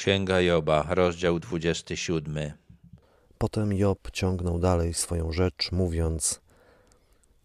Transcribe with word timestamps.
Księga 0.00 0.40
Joba, 0.40 0.86
rozdział 0.88 1.38
27. 1.38 2.52
Potem 3.38 3.72
Job 3.72 4.10
ciągnął 4.12 4.58
dalej 4.58 4.94
swoją 4.94 5.32
rzecz, 5.32 5.72
mówiąc: 5.72 6.40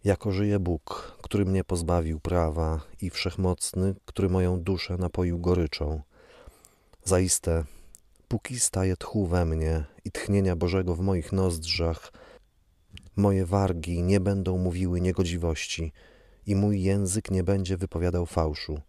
Jako 0.04 0.32
żyje 0.32 0.60
Bóg, 0.60 1.18
który 1.22 1.46
mnie 1.46 1.64
pozbawił 1.64 2.20
prawa, 2.20 2.82
i 3.02 3.10
wszechmocny, 3.10 3.96
który 4.06 4.30
moją 4.30 4.60
duszę 4.62 4.98
napoił 4.98 5.40
goryczą. 5.40 6.02
Zaiste, 7.04 7.64
póki 8.28 8.60
staje 8.60 8.98
tchu 8.98 9.28
we 9.28 9.46
mnie 9.46 9.84
i 10.06 10.12
tchnienia 10.12 10.56
Bożego 10.56 10.96
w 10.96 11.00
moich 11.00 11.32
nozdrzach, 11.32 12.14
moje 13.16 13.46
wargi 13.46 14.04
nie 14.04 14.20
będą 14.20 14.58
mówiły 14.58 15.02
niegodziwości 15.02 15.92
i 16.48 16.56
mój 16.56 16.84
język 16.84 17.32
nie 17.32 17.44
będzie 17.44 17.78
wypowiadał 17.78 18.26
fałszu. 18.26 18.82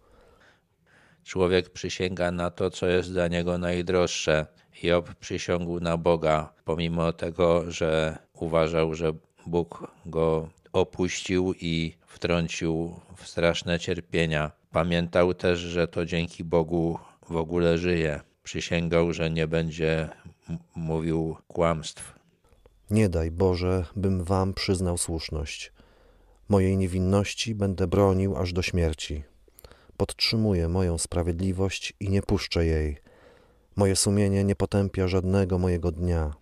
Człowiek 1.27 1.71
przysięga 1.71 2.31
na 2.31 2.51
to, 2.51 2.71
co 2.71 2.87
jest 2.87 3.13
dla 3.13 3.29
niego 3.29 3.59
najdroższe. 3.59 4.47
Job 4.83 5.15
przysiągł 5.15 5.81
na 5.81 5.97
Boga, 5.97 6.53
pomimo 6.65 7.13
tego, 7.13 7.71
że 7.71 8.19
uważał, 8.33 8.95
że 8.95 9.13
Bóg 9.47 9.91
go 10.07 10.49
opuścił 10.73 11.55
i 11.61 11.97
wtrącił 12.07 13.01
w 13.17 13.29
straszne 13.29 13.79
cierpienia. 13.79 14.53
Pamiętał 14.71 15.35
też, 15.35 15.59
że 15.59 15.89
to 15.89 16.07
dzięki 16.07 16.45
Bogu 16.45 16.99
w 17.29 17.37
ogóle 17.37 17.79
żyje. 17.79 18.21
Przysięgał, 18.43 19.13
że 19.13 19.31
nie 19.31 19.47
będzie 19.47 20.09
mówił 20.75 21.37
kłamstw. 21.49 22.19
Nie 22.91 23.09
daj 23.09 23.31
Boże, 23.31 23.85
bym 23.97 24.25
wam 24.25 24.55
przyznał 24.55 24.99
słuszność. 24.99 25.73
Mojej 26.49 26.77
niewinności 26.77 27.55
będę 27.55 27.87
bronił 27.87 28.37
aż 28.37 28.53
do 28.53 28.63
śmierci. 28.63 29.36
Podtrzymuję 29.97 30.69
moją 30.69 30.99
sprawiedliwość 30.99 31.93
i 32.01 32.09
nie 32.09 32.23
puszczę 32.23 32.67
jej. 32.67 32.99
Moje 33.77 33.97
sumienie 33.97 34.45
nie 34.45 34.57
potępia 34.57 35.09
żadnego 35.09 35.59
mojego 35.59 35.93
dnia. 35.93 36.35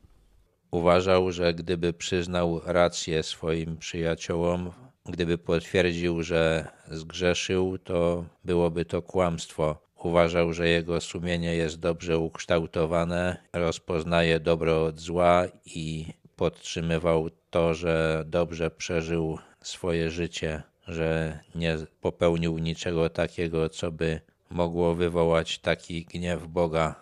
Uważał, 0.70 1.32
że 1.32 1.54
gdyby 1.54 1.92
przyznał 1.92 2.60
rację 2.64 3.22
swoim 3.22 3.76
przyjaciołom, 3.76 4.70
gdyby 5.06 5.38
potwierdził, 5.38 6.22
że 6.22 6.68
zgrzeszył, 6.90 7.78
to 7.78 8.24
byłoby 8.44 8.84
to 8.84 9.02
kłamstwo. 9.02 9.76
Uważał, 10.02 10.52
że 10.52 10.68
jego 10.68 11.00
sumienie 11.00 11.56
jest 11.56 11.80
dobrze 11.80 12.18
ukształtowane, 12.18 13.36
rozpoznaje 13.52 14.40
dobro 14.40 14.84
od 14.84 15.00
zła 15.00 15.44
i 15.66 16.06
podtrzymywał 16.36 17.30
to, 17.50 17.74
że 17.74 18.24
dobrze 18.26 18.70
przeżył 18.70 19.38
swoje 19.62 20.10
życie, 20.10 20.62
że 20.88 21.38
nie 21.54 21.76
popełnił 22.00 22.58
niczego 22.58 23.10
takiego, 23.10 23.68
co 23.68 23.92
by 23.92 24.20
mogło 24.50 24.94
wywołać 24.94 25.58
taki 25.58 26.04
gniew 26.04 26.46
Boga. 26.46 26.94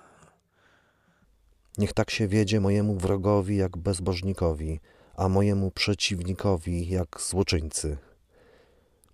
Niech 1.78 1.92
tak 1.92 2.10
się 2.10 2.28
wiedzie 2.28 2.60
mojemu 2.60 2.94
wrogowi 2.94 3.56
jak 3.56 3.76
bezbożnikowi, 3.76 4.80
a 5.16 5.28
mojemu 5.28 5.70
przeciwnikowi 5.70 6.88
jak 6.88 7.20
złoczyńcy. 7.20 7.98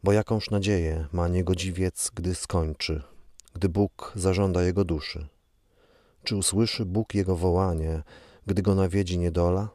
Bo 0.05 0.12
jakąż 0.12 0.50
nadzieję 0.50 1.06
ma 1.12 1.28
niegodziwiec, 1.28 2.10
gdy 2.14 2.34
skończy, 2.34 3.03
gdy 3.55 3.69
Bóg 3.69 4.12
zażąda 4.14 4.62
jego 4.62 4.84
duszy? 4.84 5.27
Czy 6.25 6.36
usłyszy 6.36 6.84
Bóg 6.84 7.14
jego 7.14 7.36
wołanie, 7.36 8.03
gdy 8.47 8.62
go 8.62 8.75
nawiedzi 8.75 9.19
niedola? 9.19 9.69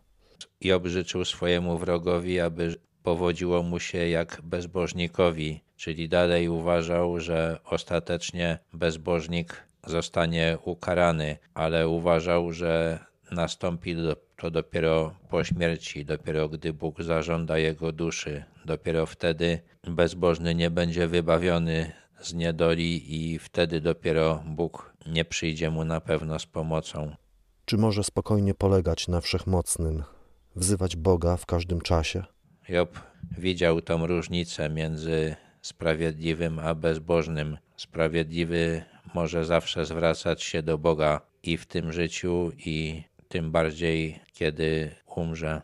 Job 0.61 0.87
życzył 0.87 1.25
swojemu 1.25 1.77
wrogowi, 1.77 2.39
aby 2.39 2.75
powodziło 3.03 3.63
mu 3.63 3.79
się 3.79 4.07
jak 4.07 4.41
bezbożnikowi, 4.43 5.61
czyli 5.75 6.09
dalej 6.09 6.49
uważał, 6.49 7.19
że 7.19 7.59
ostatecznie 7.65 8.59
bezbożnik 8.73 9.63
zostanie 9.87 10.57
ukarany, 10.63 11.37
ale 11.53 11.87
uważał, 11.87 12.53
że 12.53 12.99
nastąpi 13.31 13.95
to 14.37 14.51
dopiero 14.51 15.15
po 15.29 15.43
śmierci, 15.43 16.05
dopiero 16.05 16.49
gdy 16.49 16.73
Bóg 16.73 17.01
zażąda 17.01 17.57
jego 17.57 17.91
duszy. 17.91 18.43
Dopiero 18.65 19.05
wtedy 19.05 19.59
bezbożny 19.83 20.55
nie 20.55 20.69
będzie 20.69 21.07
wybawiony 21.07 21.91
z 22.21 22.33
niedoli 22.33 23.15
i 23.15 23.39
wtedy 23.39 23.81
dopiero 23.81 24.43
Bóg 24.45 24.93
nie 25.07 25.25
przyjdzie 25.25 25.69
mu 25.69 25.85
na 25.85 26.01
pewno 26.01 26.39
z 26.39 26.45
pomocą. 26.45 27.15
Czy 27.65 27.77
może 27.77 28.03
spokojnie 28.03 28.53
polegać 28.53 29.07
na 29.07 29.21
wszechmocnym, 29.21 30.03
wzywać 30.55 30.95
Boga 30.95 31.37
w 31.37 31.45
każdym 31.45 31.81
czasie? 31.81 32.32
Job 32.69 32.99
widział 33.37 33.81
tą 33.81 34.07
różnicę 34.07 34.69
między 34.69 35.35
sprawiedliwym 35.61 36.59
a 36.59 36.75
bezbożnym. 36.75 37.57
Sprawiedliwy 37.77 38.83
może 39.13 39.45
zawsze 39.45 39.85
zwracać 39.85 40.43
się 40.43 40.63
do 40.63 40.77
Boga 40.77 41.21
i 41.43 41.57
w 41.57 41.65
tym 41.65 41.91
życiu, 41.91 42.51
i 42.57 43.03
tym 43.27 43.51
bardziej, 43.51 44.19
kiedy 44.33 44.95
umrze. 45.15 45.61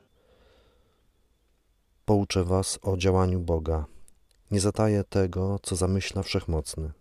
Pouczę 2.05 2.43
was 2.43 2.79
o 2.81 2.97
działaniu 2.97 3.39
Boga. 3.39 3.85
Nie 4.51 4.59
zataję 4.59 5.03
tego, 5.03 5.59
co 5.63 5.75
zamyśla 5.75 6.23
Wszechmocny. 6.23 6.91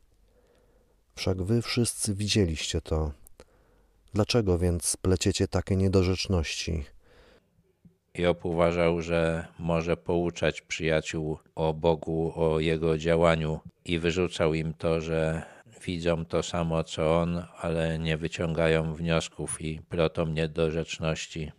Wszak 1.15 1.43
wy 1.43 1.63
wszyscy 1.63 2.15
widzieliście 2.15 2.81
to. 2.81 3.13
Dlaczego 4.15 4.59
więc 4.59 4.97
pleciecie 4.97 5.49
takie 5.49 5.77
niedorzeczności? 5.77 6.85
Job 8.19 8.45
uważał, 8.45 9.03
że 9.03 9.47
może 9.59 9.97
pouczać 9.97 10.63
przyjaciół 10.63 11.39
o 11.55 11.75
Bogu, 11.75 12.33
o 12.37 12.61
jego 12.61 12.99
działaniu 12.99 13.61
i 13.85 13.99
wyrzucał 13.99 14.55
im 14.55 14.75
to, 14.75 15.01
że 15.01 15.43
widzą 15.87 16.25
to 16.25 16.43
samo 16.43 16.85
co 16.85 17.21
on, 17.21 17.45
ale 17.57 17.99
nie 17.99 18.17
wyciągają 18.17 18.95
wniosków 18.95 19.61
i 19.61 19.81
plotą 19.81 20.27
niedorzeczności. 20.27 21.53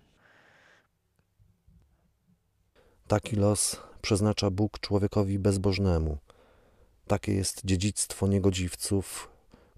Taki 3.07 3.35
los 3.35 3.81
przeznacza 4.01 4.49
Bóg 4.49 4.79
człowiekowi 4.79 5.39
bezbożnemu. 5.39 6.17
Takie 7.07 7.33
jest 7.33 7.61
dziedzictwo 7.65 8.27
niegodziwców, 8.27 9.29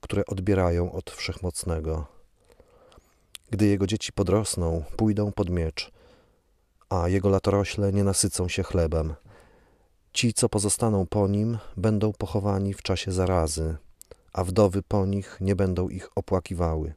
które 0.01 0.25
odbierają 0.25 0.91
od 0.91 1.11
Wszechmocnego. 1.11 2.07
Gdy 3.49 3.65
jego 3.65 3.87
dzieci 3.87 4.13
podrosną, 4.13 4.83
pójdą 4.97 5.31
pod 5.31 5.49
miecz– 5.49 5.91
a 6.91 7.09
jego 7.09 7.29
latorośle 7.29 7.93
nie 7.93 8.03
nasycą 8.03 8.47
się 8.47 8.63
chlebem. 8.63 9.13
Ci, 10.13 10.33
co 10.33 10.49
pozostaną 10.49 11.05
po 11.05 11.27
nim, 11.27 11.57
będą 11.77 12.13
pochowani 12.13 12.73
w 12.73 12.81
czasie 12.81 13.11
zarazy, 13.11 13.75
a 14.33 14.43
wdowy 14.43 14.83
po 14.83 15.05
nich 15.05 15.37
nie 15.41 15.55
będą 15.55 15.89
ich 15.89 16.09
opłakiwały. 16.15 16.93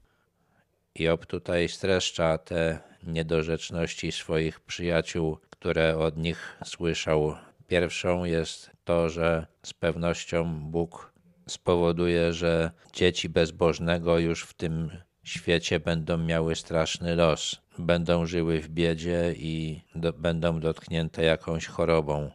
Job 0.99 1.27
tutaj 1.27 1.69
streszcza 1.69 2.39
te 2.39 2.79
niedorzeczności 3.03 4.13
swoich 4.13 4.61
przyjaciół, 4.61 5.39
które 5.51 5.99
od 5.99 6.17
nich 6.17 6.59
słyszał. 6.65 7.35
Pierwszą 7.67 8.25
jest 8.25 8.71
to, 8.85 9.09
że 9.09 9.47
z 9.63 9.73
pewnością 9.73 10.61
Bóg 10.71 11.13
spowoduje, 11.49 12.33
że 12.33 12.71
dzieci 12.93 13.29
bezbożnego 13.29 14.19
już 14.19 14.43
w 14.45 14.55
tym 14.55 14.91
świecie 15.25 15.81
będą 15.81 16.19
miały 16.19 16.57
straszny 16.57 17.17
los 17.17 17.64
będą 17.79 18.27
żyły 18.27 18.61
w 18.61 18.69
biedzie 18.69 19.35
i 19.37 19.81
do, 19.95 20.13
będą 20.13 20.61
dotknięte 20.61 21.25
jakąś 21.25 21.67
chorobą. 21.67 22.31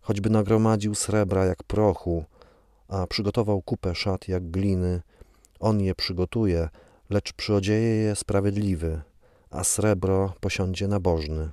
Choćby 0.00 0.30
nagromadził 0.30 0.94
srebra 0.94 1.44
jak 1.44 1.62
prochu, 1.62 2.24
a 2.88 3.06
przygotował 3.06 3.62
kupę 3.62 3.94
szat 3.94 4.28
jak 4.28 4.50
gliny, 4.50 5.02
on 5.60 5.80
je 5.80 5.94
przygotuje, 5.94 6.68
lecz 7.10 7.32
przyodzieje 7.32 7.96
je 7.96 8.16
sprawiedliwy, 8.16 9.02
a 9.50 9.64
srebro 9.64 10.34
posiądzie 10.40 10.88
nabożny. 10.88 11.50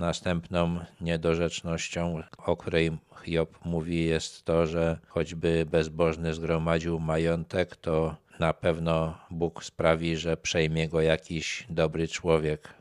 Następną 0.00 0.80
niedorzecznością, 1.00 2.22
o 2.38 2.56
której 2.56 2.98
Job 3.26 3.64
mówi, 3.64 4.04
jest 4.04 4.44
to, 4.44 4.66
że 4.66 4.98
choćby 5.08 5.66
bezbożny 5.70 6.34
zgromadził 6.34 7.00
majątek, 7.00 7.76
to 7.76 8.16
na 8.40 8.52
pewno 8.52 9.18
Bóg 9.30 9.64
sprawi, 9.64 10.16
że 10.16 10.36
przejmie 10.36 10.88
go 10.88 11.00
jakiś 11.00 11.66
dobry 11.70 12.08
człowiek. 12.08 12.74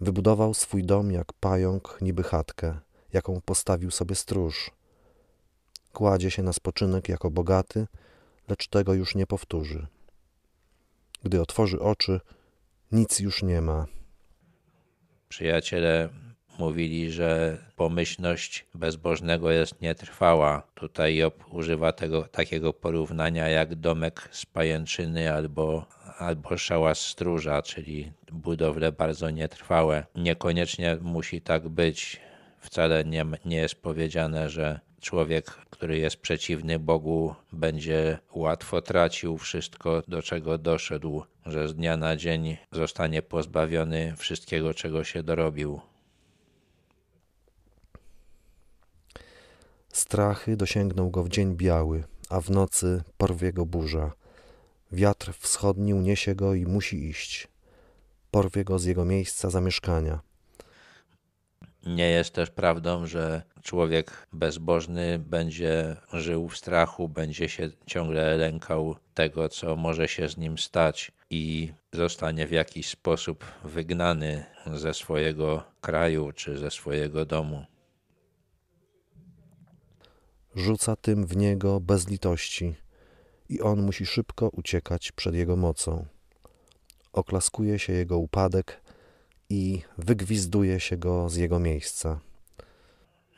Wybudował 0.00 0.54
swój 0.54 0.84
dom 0.84 1.12
jak 1.12 1.32
pająk, 1.32 1.98
niby 2.00 2.22
chatkę, 2.22 2.80
jaką 3.12 3.40
postawił 3.40 3.90
sobie 3.90 4.14
stróż. 4.14 4.70
Kładzie 5.92 6.30
się 6.30 6.42
na 6.42 6.52
spoczynek 6.52 7.08
jako 7.08 7.30
bogaty, 7.30 7.86
lecz 8.48 8.68
tego 8.68 8.94
już 8.94 9.14
nie 9.14 9.26
powtórzy. 9.26 9.86
Gdy 11.22 11.40
otworzy 11.40 11.80
oczy, 11.80 12.20
nic 12.92 13.20
już 13.20 13.42
nie 13.42 13.60
ma. 13.60 13.86
Przyjaciele 15.28 16.08
mówili, 16.58 17.10
że 17.10 17.58
pomyślność 17.76 18.66
bezbożnego 18.74 19.50
jest 19.50 19.80
nietrwała. 19.80 20.62
Tutaj 20.74 21.16
Job 21.16 21.44
używa 21.50 21.92
tego 21.92 22.22
takiego 22.22 22.72
porównania 22.72 23.48
jak 23.48 23.74
domek 23.74 24.28
z 24.30 24.46
pajęczyny 24.46 25.32
albo, 25.32 25.86
albo 26.18 26.56
szałas 26.56 27.00
stróża, 27.00 27.62
czyli 27.62 28.12
budowle 28.32 28.92
bardzo 28.92 29.30
nietrwałe. 29.30 30.04
Niekoniecznie 30.14 30.98
musi 31.00 31.40
tak 31.40 31.68
być. 31.68 32.20
Wcale 32.58 33.04
nie, 33.04 33.24
nie 33.44 33.56
jest 33.56 33.82
powiedziane, 33.82 34.50
że 34.50 34.80
człowiek, 35.00 35.46
który 35.46 35.98
jest 35.98 36.16
przeciwny 36.16 36.78
Bogu, 36.78 37.34
będzie 37.52 38.18
łatwo 38.34 38.82
tracił 38.82 39.38
wszystko, 39.38 40.02
do 40.08 40.22
czego 40.22 40.58
doszedł, 40.58 41.22
że 41.46 41.68
z 41.68 41.74
dnia 41.74 41.96
na 41.96 42.16
dzień 42.16 42.56
zostanie 42.72 43.22
pozbawiony 43.22 44.14
wszystkiego, 44.16 44.74
czego 44.74 45.04
się 45.04 45.22
dorobił. 45.22 45.80
Strachy 49.92 50.56
dosięgną 50.56 51.10
go 51.10 51.22
w 51.22 51.28
dzień 51.28 51.56
biały, 51.56 52.04
a 52.30 52.40
w 52.40 52.50
nocy 52.50 53.02
porwie 53.16 53.52
go 53.52 53.66
burza. 53.66 54.12
Wiatr 54.92 55.32
wschodni 55.38 55.94
uniesie 55.94 56.34
go 56.34 56.54
i 56.54 56.66
musi 56.66 57.08
iść. 57.08 57.48
Porwie 58.30 58.64
go 58.64 58.78
z 58.78 58.84
jego 58.84 59.04
miejsca 59.04 59.50
zamieszkania. 59.50 60.20
Nie 61.86 62.10
jest 62.10 62.34
też 62.34 62.50
prawdą, 62.50 63.06
że 63.06 63.42
człowiek 63.62 64.26
bezbożny 64.32 65.18
będzie 65.18 65.96
żył 66.12 66.48
w 66.48 66.56
strachu, 66.56 67.08
będzie 67.08 67.48
się 67.48 67.70
ciągle 67.86 68.36
lękał 68.36 68.96
tego, 69.14 69.48
co 69.48 69.76
może 69.76 70.08
się 70.08 70.28
z 70.28 70.36
nim 70.36 70.58
stać 70.58 71.12
i 71.30 71.72
zostanie 71.92 72.46
w 72.46 72.52
jakiś 72.52 72.88
sposób 72.88 73.44
wygnany 73.64 74.44
ze 74.74 74.94
swojego 74.94 75.62
kraju 75.80 76.32
czy 76.32 76.58
ze 76.58 76.70
swojego 76.70 77.24
domu. 77.24 77.64
Rzuca 80.54 80.96
tym 80.96 81.26
w 81.26 81.36
niego 81.36 81.80
bez 81.80 82.08
litości 82.08 82.74
i 83.48 83.60
on 83.60 83.82
musi 83.82 84.06
szybko 84.06 84.48
uciekać 84.48 85.12
przed 85.12 85.34
jego 85.34 85.56
mocą. 85.56 86.06
Oklaskuje 87.12 87.78
się 87.78 87.92
jego 87.92 88.18
upadek 88.18 88.80
i 89.48 89.82
wygwizduje 89.98 90.80
się 90.80 90.96
go 90.96 91.28
z 91.28 91.36
jego 91.36 91.58
miejsca. 91.58 92.20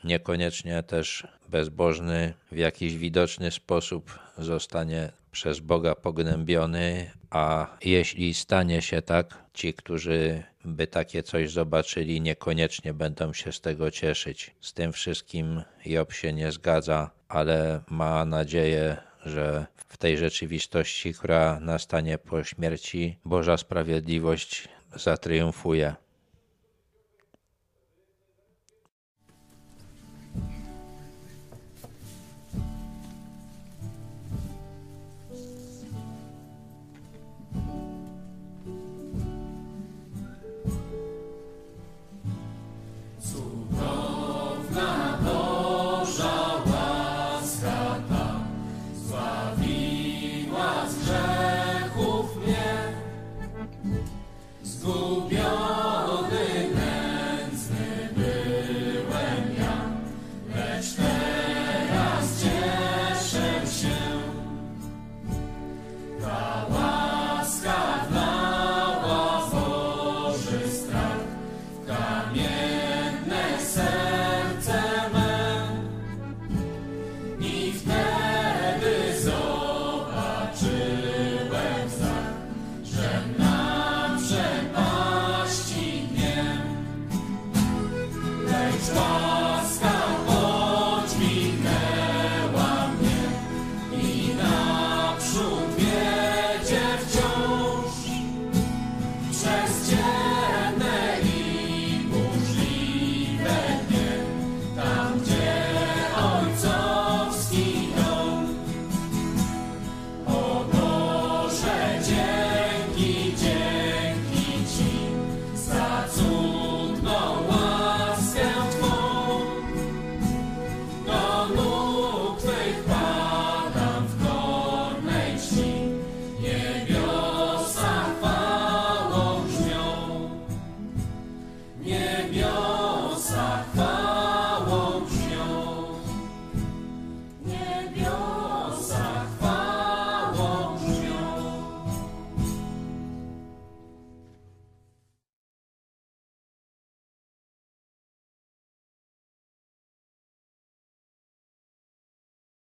Niekoniecznie 0.05 0.83
też 0.83 1.27
bezbożny 1.49 2.35
w 2.53 2.56
jakiś 2.56 2.97
widoczny 2.97 3.51
sposób 3.51 4.19
zostanie 4.39 5.12
przez 5.33 5.61
Boga 5.61 5.95
pognębiony, 5.95 7.11
a 7.31 7.77
jeśli 7.85 8.35
stanie 8.35 8.83
się 8.83 9.03
tak, 9.03 9.45
ci, 9.55 9.75
którzy 9.75 10.43
by 10.65 10.87
takie 10.87 11.23
coś 11.23 11.51
zobaczyli, 11.51 12.21
niekoniecznie 12.21 12.95
będą 12.95 13.33
się 13.33 13.53
z 13.53 13.61
tego 13.61 13.91
cieszyć. 13.91 14.55
Z 14.61 14.73
tym 14.73 14.93
wszystkim 14.93 15.62
Job 15.87 16.12
się 16.12 16.33
nie 16.33 16.53
zgadza, 16.53 17.11
ale 17.29 17.81
ma 17.91 18.25
nadzieję, 18.25 18.97
że 19.27 19.67
w 19.77 19.97
tej 19.97 20.19
rzeczywistości, 20.19 21.15
która 21.15 21.61
nastanie 21.61 22.19
po 22.19 22.45
śmierci, 22.45 23.19
Boża 23.25 23.57
sprawiedliwość 23.57 24.69
zatriumfuje. 24.97 25.95